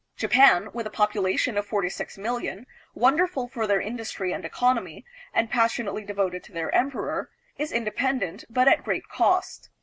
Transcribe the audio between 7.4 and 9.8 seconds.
is independent, but at great cost.